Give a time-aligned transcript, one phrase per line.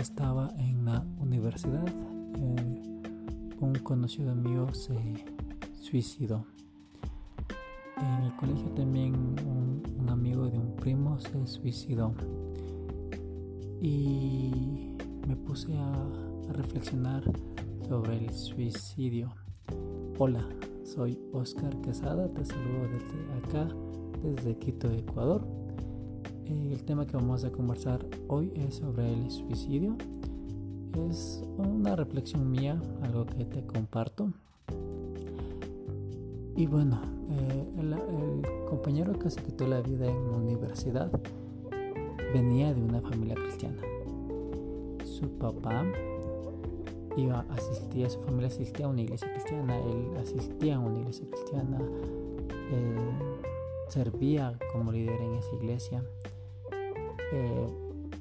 [0.00, 3.02] estaba en la universidad, eh,
[3.60, 4.96] un conocido mío se
[5.80, 6.46] suicidó.
[7.98, 12.14] En el colegio también un, amigo de un primo se suicidó.
[13.80, 14.96] Y
[15.28, 15.92] me puse a,
[16.52, 17.22] reflexionar
[17.86, 19.32] sobre el suicidio.
[20.18, 20.44] Hola,
[20.82, 23.68] soy Oscar Quesada, te saludo desde acá,
[24.20, 25.46] desde Quito, Ecuador.
[26.50, 29.96] Eh, el tema que vamos a conversar hoy es sobre el suicidio.
[31.08, 34.32] Es una reflexión mía, algo que te comparto.
[36.56, 37.00] Y bueno,
[37.30, 37.94] eh, el,
[38.68, 41.10] compañero que se quitó la vida en la universidad
[42.34, 43.82] venía de una familia cristiana.
[45.04, 45.84] Su papá
[47.16, 51.80] iba, asistía, su familia asistía a una iglesia cristiana, él asistía a una iglesia cristiana,
[52.70, 53.10] eh,
[53.88, 56.04] servía como líder en esa iglesia,
[57.32, 57.68] eh,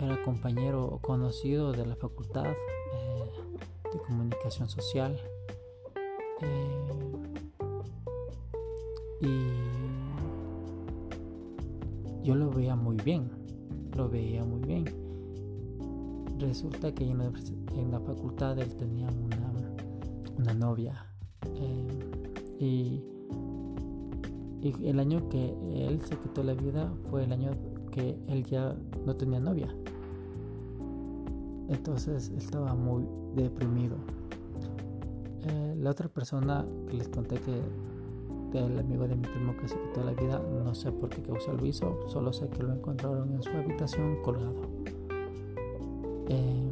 [0.00, 2.44] era compañero conocido de la facultad
[3.92, 5.16] de comunicación social.
[9.20, 9.84] Y
[12.24, 13.30] yo lo veía muy bien,
[13.96, 14.84] lo veía muy bien.
[16.38, 17.18] Resulta que en
[17.90, 21.06] la, facultad él tenía una, novia.
[21.54, 21.88] Eh,
[22.58, 23.02] y,
[24.60, 25.54] y el año que
[25.86, 27.52] él se quitó la vida fue el año
[27.92, 29.74] que él ya no tenía novia.
[31.68, 33.96] Entonces estaba muy deprimido.
[35.42, 37.62] Eh, la otra persona que les conté que
[38.58, 40.40] el amigo de mi primo que se quitó la vida.
[40.64, 44.16] No sé por qué causó lo hizo, solo sé que lo encontraron en su habitación
[44.22, 44.54] colgado.
[46.28, 46.70] Em,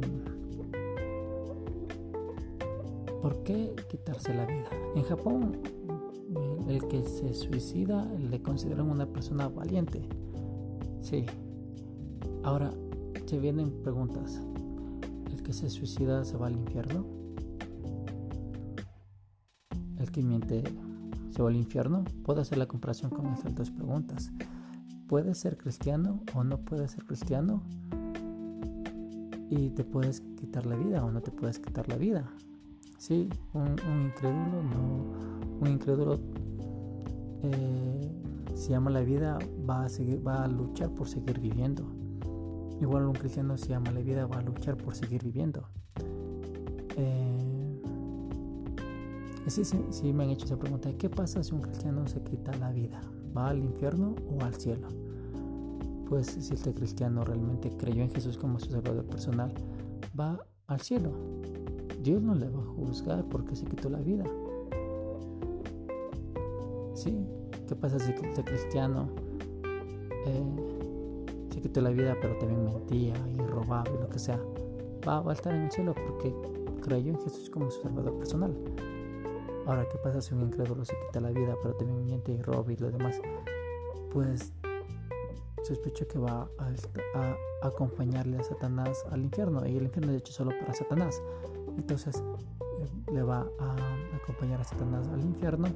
[3.21, 4.69] ¿Por qué quitarse la vida?
[4.95, 5.57] En Japón,
[6.67, 10.01] el, que se suicida le consideran una persona valiente.
[11.01, 11.25] Sí.
[12.43, 12.73] Ahora,
[13.25, 14.41] se vienen preguntas.
[15.31, 17.05] ¿El que se suicida se va al infierno?
[19.97, 20.63] ¿El que miente
[21.31, 22.03] ¿Se va al infierno?
[22.23, 24.31] Puedo hacer la comparación con estas dos preguntas.
[25.07, 27.63] ¿Puedes ser cristiano o no puedes ser cristiano?
[29.49, 32.29] Y te puedes quitar la vida o no te puedes quitar la vida.
[32.97, 33.75] Sí, un,
[34.05, 36.19] incrédulo no, un incrédulo
[37.41, 38.11] eh,
[38.53, 41.85] si ama la vida va a seguir, va a luchar por seguir viviendo.
[42.81, 45.67] Igual un cristiano si ama la vida va a luchar por seguir viviendo.
[46.97, 47.43] Eh,
[49.47, 50.89] Sí, sí, sí me han hecho esa pregunta.
[50.97, 53.01] ¿Qué pasa si un cristiano se quita la vida?
[53.35, 54.87] ¿Va al infierno o al cielo?
[56.07, 59.53] Pues si este cristiano realmente creyó en Jesús como su salvador personal,
[60.17, 61.11] va al cielo.
[62.01, 64.23] Dios no le va a juzgar porque se quitó la vida.
[66.95, 67.25] ¿Sí?
[67.67, 69.09] ¿Qué pasa si este cristiano
[70.25, 70.82] eh,
[71.53, 74.39] se quitó la vida pero también mentía y robaba y lo que sea?
[75.07, 76.33] Va, a estar en el cielo porque
[76.81, 78.55] creyó en Jesús como su salvador personal.
[79.65, 82.71] Ahora, ¿qué pasa si un incrédulo se quita la vida, pero también miente y roba
[82.71, 83.21] y lo demás?
[84.11, 84.51] Pues
[85.63, 90.51] sospecho que va a, acompañarle a Satanás al infierno y el infierno es hecho solo
[90.59, 91.21] para Satanás.
[91.77, 92.21] Entonces
[92.79, 93.75] eh, le va a
[94.21, 95.67] acompañar a Satanás al infierno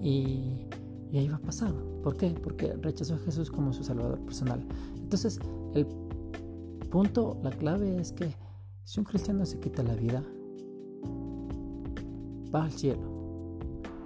[0.00, 0.66] y,
[1.12, 1.72] y, ahí va a pasar.
[2.02, 2.30] ¿Por qué?
[2.30, 4.66] Porque rechazó a Jesús como su salvador personal.
[4.96, 5.38] Entonces
[5.74, 5.86] el
[6.90, 8.34] punto, la clave es que
[8.84, 10.24] si un cristiano se quita la vida,
[12.54, 13.12] va al cielo.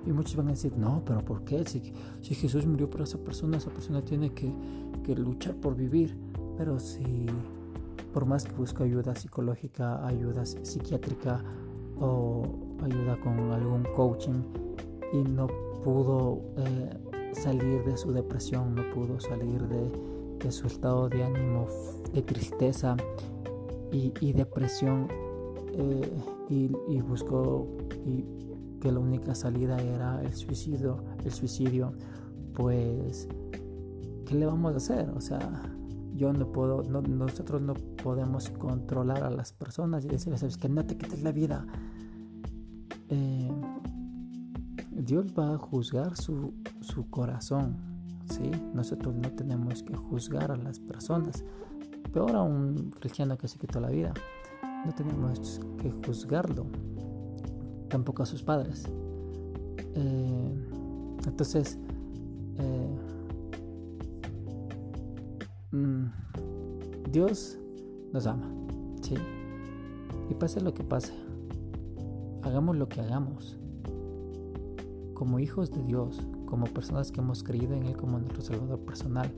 [0.05, 1.65] Y muchos van a decir, no, pero ¿por qué?
[1.65, 4.53] Si, si Jesús murió por esa persona, esa persona tiene que,
[5.03, 6.17] que luchar por vivir.
[6.57, 7.27] Pero si
[8.13, 11.45] por más que busca ayuda psicológica, ayuda psiquiátrica
[12.01, 12.45] o
[12.83, 14.43] ayuda con algún coaching
[15.13, 15.49] y no
[15.87, 16.99] pudo eh,
[17.33, 19.89] salir de su depresión, no pudo salir de,
[20.41, 21.69] de su estado de ánimo,
[22.13, 22.97] de tristeza
[23.93, 25.07] y, depresión,
[25.75, 26.11] eh,
[26.51, 27.69] y, y, buscó
[28.81, 31.93] que la única salida era el suicidio, el suicidio,
[32.53, 33.29] pues
[34.27, 35.09] ¿qué le vamos a hacer?
[35.11, 35.73] O sea,
[36.17, 40.85] yo no puedo, nosotros no podemos controlar a las personas y decirles, sabes que no
[40.85, 41.65] te quites la vida.
[43.09, 43.49] Eh,
[44.99, 47.77] Dios va a juzgar su, su corazón,
[48.31, 48.51] ¿sí?
[48.75, 51.45] Nosotros no tenemos que juzgar a las personas.
[52.13, 54.15] Peor a un cristiano que se quitó la vida
[54.87, 56.67] no tenemos que juzgarlo,
[57.89, 58.85] tampoco a sus padres.
[59.95, 60.69] Eh,
[61.27, 61.77] entonces,
[62.59, 62.97] eh,
[65.73, 66.05] mm,
[67.11, 67.59] Dios
[68.13, 68.49] nos ama,
[69.03, 69.15] ¿sí?
[70.31, 71.15] Y pase lo que pase,
[72.43, 73.59] hagamos lo que hagamos,
[75.17, 79.33] como hijos de Dios, como personas que hemos creído en Él como nuestro Salvador personal,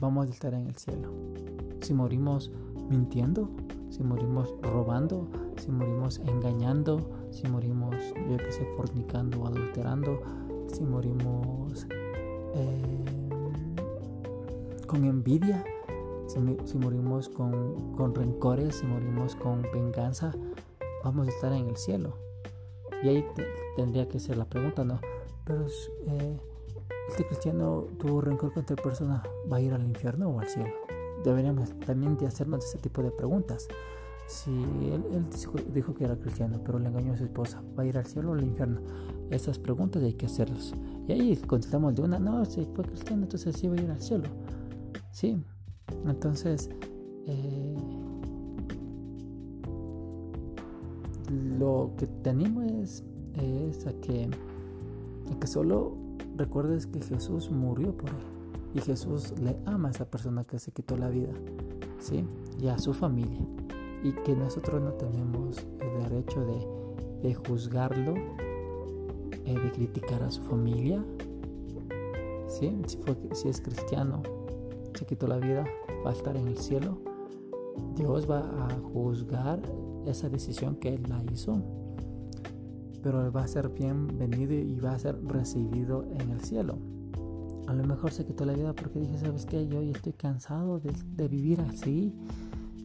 [0.00, 1.12] vamos a estar en el cielo.
[1.80, 2.52] Si morimos
[2.88, 3.50] mintiendo,
[3.90, 5.28] si morimos robando,
[5.58, 7.96] si morimos engañando, si morimos,
[8.30, 10.20] yo que sé, fornicando o adulterando,
[10.72, 11.86] si morimos
[12.54, 13.04] eh,
[14.86, 15.64] con envidia,
[16.28, 20.32] si, morimos con, con, rencores, si morimos con venganza,
[21.02, 22.29] vamos a estar en el cielo.
[23.02, 23.24] Y ahí
[23.76, 25.00] tendría que ser la pregunta, ¿no?
[25.44, 25.66] Pero
[26.06, 26.38] eh,
[27.08, 30.70] este cristiano tuvo rencor contra persona, ¿va a ir al infierno o al cielo?
[31.24, 33.68] Deberíamos también de hacernos ese tipo de preguntas.
[34.26, 35.26] Si él,
[35.74, 38.30] dijo que era cristiano, pero le engañó a su esposa, ¿va a ir al cielo
[38.30, 38.80] o al infierno?
[39.28, 40.72] Esas preguntas hay que hacerlas.
[41.08, 44.00] Y ahí contestamos de una, no, si fue cristiano, entonces sí va a ir al
[44.00, 44.28] cielo.
[45.10, 45.42] Sí,
[46.06, 46.70] entonces,
[47.26, 47.74] eh,
[51.30, 53.04] lo que te animo es,
[53.86, 54.28] a, que,
[55.40, 55.94] que solo
[56.36, 58.40] recuerdes que Jesús murió por él
[58.74, 61.32] y Jesús le ama a esa persona que se quitó la vida,
[61.98, 62.24] ¿sí?
[62.60, 63.40] Y a su familia.
[64.02, 68.14] Y que nosotros no tenemos el derecho de, de juzgarlo,
[69.44, 71.04] eh, de criticar a su familia,
[72.46, 72.80] ¿sí?
[72.86, 72.98] Si,
[73.32, 74.22] si es cristiano,
[74.94, 75.64] se quitó la vida,
[76.06, 76.98] va a estar en el cielo.
[77.96, 79.60] Dios va a juzgar
[80.06, 81.62] esa decisión que él la hizo.
[83.02, 86.78] Pero va a ser bienvenido y va a ser recibido en el cielo.
[87.66, 89.66] A lo mejor se quitó la vida porque dije, ¿sabes qué?
[89.66, 92.12] Yo ya estoy cansado de, vivir así,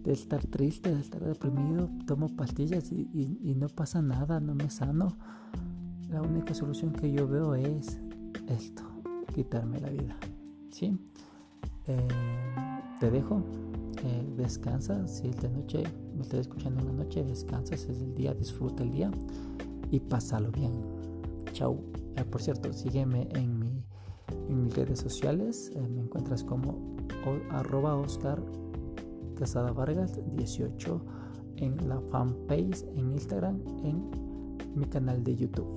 [0.04, 1.90] de estar triste, de estar deprimido.
[2.06, 5.18] Tomo pastillas y, y no pasa nada, no me sano.
[6.10, 8.00] La única solución que yo veo es
[8.48, 8.84] esto,
[9.34, 10.16] quitarme la vida.
[10.72, 10.98] ¿Sí?
[11.88, 12.08] Eh,
[13.00, 13.44] te dejo,
[14.04, 15.84] eh, descansa, si es de noche,
[16.16, 19.12] me estás escuchando en la noche, descansa, si es el día, disfruta el día
[19.92, 20.74] y pásalo bien.
[21.54, 21.80] Chau.
[22.16, 23.84] Eh, por cierto, sígueme en, mi,
[24.50, 26.96] en mis redes sociales, me encuentras como
[27.50, 28.42] arroba Oscar
[29.36, 31.02] Casada Vargas 18
[31.58, 34.10] en la fanpage en Instagram, en
[34.76, 35.68] mi canal de YouTube.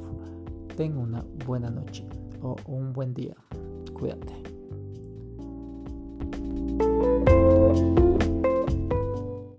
[0.77, 2.05] Tengo una buena noche
[2.43, 3.35] o un buen día.
[3.93, 4.33] Cuídate.